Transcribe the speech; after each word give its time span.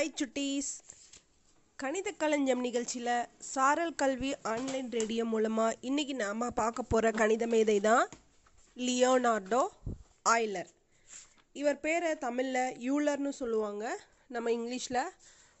Hi 0.00 0.18
சுட்டீஸ் 0.18 0.68
கணித 1.78 2.08
களஞ்சம் 2.20 2.62
நிகழ்ச்சியில் 2.66 3.26
சாரல் 3.48 3.92
கல்வி 4.02 4.30
ஆன்லைன் 4.52 4.88
ரேடியோ 4.96 5.24
மூலமாக 5.32 5.76
இன்றைக்கி 5.88 6.14
நாம் 6.20 6.44
பார்க்க 6.60 6.82
போகிற 6.92 7.10
கணித 7.18 7.46
மேதை 7.54 7.76
தான் 7.88 8.06
லியோனார்டோ 8.76 9.60
ஆய்லர். 10.34 10.70
இவர் 11.60 11.82
பேரை 11.84 12.12
தமிழில் 12.24 12.78
யூலர்னு 12.86 13.32
சொல்லுவாங்க. 13.40 13.84
நம்ம 14.34 14.54
இங்கிலீஷில் 14.56 15.02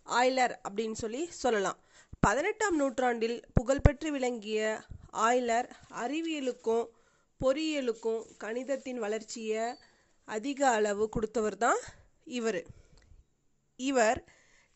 ஆய்லர் 0.06 0.54
அப்படின்னு 0.66 0.98
சொல்லி 1.04 1.22
சொல்லலாம். 1.42 1.78
பதினெட்டாம் 2.26 2.78
நூற்றாண்டில் 2.82 3.38
புகழ்பெற்று 3.58 4.10
விளங்கிய 4.16 4.80
ஆய்லர் 5.28 5.70
அறிவியலுக்கும் 6.04 6.84
பொறியியலுக்கும் 7.40 8.22
கணிதத்தின் 8.44 9.02
வளர்ச்சியை 9.06 9.66
அதிக 10.24 10.70
அளவு 10.78 11.06
கொடுத்தவர் 11.16 11.62
தான் 11.66 11.82
இவர். 12.40 12.62
இவர் 13.80 14.18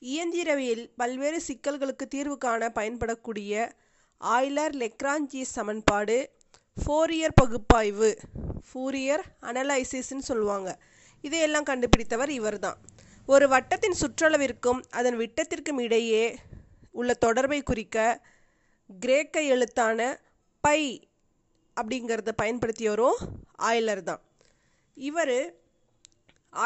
இயந்திரவியல் 0.03 0.85
பல்வேறு 0.97 1.39
சிக்கல்களுக்கு 1.49 2.07
தீர்வு 2.09 2.37
காண 2.39 2.69
பயன்படக்கூடிய 2.75 3.53
ஆய்லர் 4.21 4.75
லெக்ராஞ்சி 4.83 5.43
சமன்பாடு 5.55 6.17
ஃபோரியர் 6.77 7.39
பகுப்பாய்வு 7.41 8.11
ஃபூரியர் 8.67 9.25
அனலைசிஸ்ன்னு 9.43 10.29
சொல்லுவாங்க. 10.31 10.71
இதையெல்லாம் 11.25 11.69
கண்டுபிடித்தவர் 11.71 12.31
இவர்தான். 12.31 12.79
ஒரு 13.29 13.47
வட்டத்தின் 13.49 14.01
சுற்றளவிற்கும் 14.01 14.81
அதன் 14.91 15.19
விட்டத்திற்கும் 15.19 15.81
இடையே 15.81 16.25
உள்ள 16.93 17.15
தொடர்பை 17.25 17.61
குறிக்க 17.63 17.99
கிரேக்க 18.91 19.43
எழுத்தான 19.55 20.01
பை 20.65 20.81
அப்படிங்கிறத 21.77 22.33
பயன்படுத்தியவரும் 22.43 23.21
ஆய்லர் 23.69 24.03
தான் 24.03 24.23
இவர் 24.97 25.37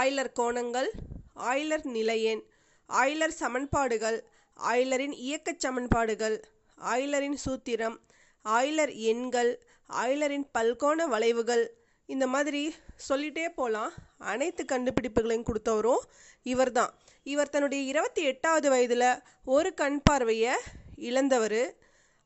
ஆய்லர் 0.01 0.37
கோணங்கள் 0.41 0.91
ஆய்லர் 1.39 1.85
நிலையெண் 1.85 2.43
ஆய்லர் 2.89 3.35
சமன்பாடுகள் 3.41 4.19
ஆய்லரின் 4.57 5.15
இயக்கச் 5.27 5.59
சமன்பாடுகள் 5.59 6.37
ஆய்லரின் 6.79 7.39
சூத்திரம் 7.45 7.97
ஆய்லர் 8.45 8.93
எண்கள் 8.95 9.51
ஆய்லரின் 9.91 10.47
பல்கோண 10.53 11.07
வளைவுகள். 11.07 11.65
இந்த 12.07 12.27
மாதிரி 12.27 12.75
சொல்லிட்டே 13.09 13.49
போகலாம் 13.49 13.93
அனைத்து 14.19 14.65
கண்டுபிடிப்புகளையும் 14.65 15.49
கொடுத்தவரும் 15.49 16.05
இவர் 16.43 16.73
தான் 16.73 16.93
இவர் 17.23 17.51
தன்னுடைய 17.51 17.85
இருபத்தி 17.85 18.23
எட்டாவது 18.23 18.69
வயதில் 18.71 19.21
ஒரு 19.45 19.75
கண் 19.75 20.01
பார்வையை 20.03 20.55
இழந்தவர். 20.97 21.63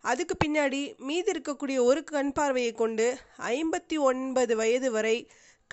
அதுக்கு 0.00 0.34
பின்னாடி 0.44 0.98
மீதி 0.98 1.33
இருக்கக்கூடிய 1.33 1.78
ஒரு 1.84 2.05
கண் 2.05 2.33
பார்வையை 2.33 2.72
கொண்டு 2.72 3.16
ஐம்பத்தி 3.38 3.98
ஒன்பது 3.98 4.56
வயது 4.56 4.90
வரை 4.90 5.16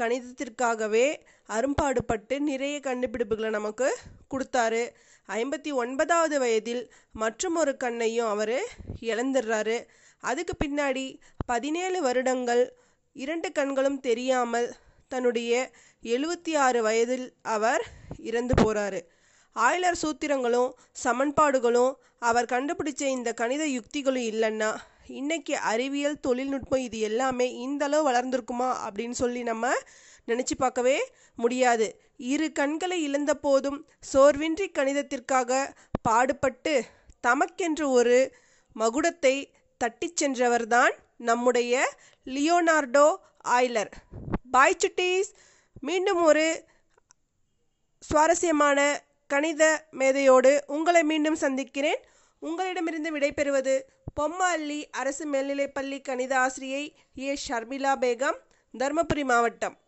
கணிதத்திற்காகவே 0.01 1.05
அரும்பாடுபட்டு 1.49 2.35
நிறைய 2.41 2.75
கண்டுபிடிப்புகளை 2.79 3.49
நமக்கு 3.49 3.87
கொடுத்தாரு. 4.33 4.83
ஐம்பத்தி 5.29 5.71
ஒன்பதாவது 5.73 6.39
வயதில் 6.39 6.83
மற்றும் 7.13 7.55
ஒரு 7.55 7.73
கண்ணையும் 7.77 8.27
அவர் 8.27 8.57
இழந்துடுறாரு. 9.01 9.77
அதுக்கு 10.23 10.53
பின்னாடி 10.63 11.05
பதினேழு 11.45 11.99
வருடங்கள் 12.01 12.63
இரண்டு 13.15 13.49
கண்களும் 13.51 13.99
தெரியாமல் 13.99 14.67
தன்னுடைய 15.07 15.51
எழுபத்தி 16.03 16.51
ஆறு 16.57 16.79
வயதில் 16.81 17.25
அவர் 17.55 17.83
இறந்து 18.29 18.53
போகிறாரு 18.53 18.99
ஆய்லர் 19.55 20.01
சூத்திரங்களும் 20.01 20.69
சமன்பாடுகளும் 21.03 21.93
அவர் 22.19 22.51
கண்டுபிடிச்ச 22.51 23.01
இந்த 23.07 23.29
கணித 23.33 23.63
யுக்திகளும் 23.67 24.27
இல்லைன்னா 24.31 24.69
இன்னைக்கு 25.09 25.57
அறிவியல் 25.57 26.19
தொழில்நுட்பம் 26.19 26.79
இது 26.79 26.99
எல்லாமே 26.99 27.47
இந்த 27.53 27.85
அளவு 27.85 28.09
வளர்ந்துருக்குமா 28.09 28.67
அப்படின்னு 28.87 29.17
சொல்லி 29.21 29.43
நம்ம 29.43 29.73
நினச்சி 30.27 30.55
பார்க்கவே 30.57 31.11
முடியாது. 31.35 32.01
இரு 32.17 32.51
கண்களை 32.51 33.03
இழந்த 33.03 33.33
போதும் 33.33 33.87
சோர்வின்றி 34.13 34.67
கணிதத்திற்காக 34.71 35.73
பாடுபட்டு 36.01 36.83
தமக்கென்று 37.27 37.87
ஒரு 37.89 38.35
மகுடத்தை 38.75 39.35
தட்டிச் 39.77 40.23
சென்றவர்தான் 40.23 40.91
நம்முடைய 41.17 41.93
லியோனார்டோ 42.25 43.15
ஆய்லர். 43.47 43.91
பாய் 44.51 44.77
சுட்டீஸ் 44.77 45.31
மீண்டும் 45.81 46.23
ஒரு 46.23 46.65
சுவாரஸ்யமான 47.99 48.79
கணித 49.27 49.63
மேதையோடு 49.91 50.61
உங்களை 50.67 51.03
மீண்டும் 51.03 51.35
சந்திக்கிறேன். 51.35 51.99
உங்களிடமிருந்து 52.41 53.09
விடைபெறுவது 53.17 53.73
பொம்மல்லி 54.19 54.83
அரசு 54.91 55.23
மேல்நிலைப்பள்ளி 55.31 56.01
கணித 56.01 56.33
ஆசிரியை 56.39 56.83
ஏ. 57.17 57.37
ஷர்மிளா 57.47 57.93
பேகம் 58.03 58.39
தருமபுரி 58.73 59.23
மாவட்டம். 59.23 59.75